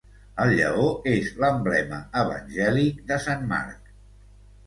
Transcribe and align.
El 0.43 0.51
lleó 0.59 0.85
és 1.11 1.27
l'emblema 1.43 1.99
evangèlic 2.23 3.03
de 3.11 3.19
sant 3.29 3.45
Marc. 3.53 3.93